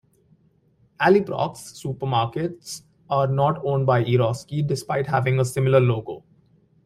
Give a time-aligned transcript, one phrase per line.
[0.99, 6.23] "Aliprox" supermarkets are not owned by Eroski, despite having a similar logo.